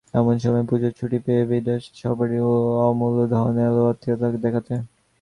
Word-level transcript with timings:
এমন 0.13 0.35
সময়ে 0.39 0.67
পুজোর 0.69 0.93
ছুটি 0.99 1.17
পেয়ে 1.25 1.43
বিপ্রদাসের 1.43 1.95
সহপাঠি 1.99 2.37
অমূল্যধন 2.87 3.55
এল 3.67 3.77
আত্মীয়তা 3.91 4.27
দেখাতে। 4.37 4.73